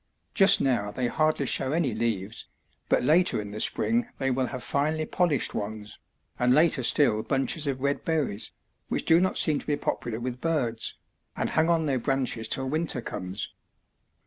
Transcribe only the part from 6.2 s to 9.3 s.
and later still bunches of red berries, which do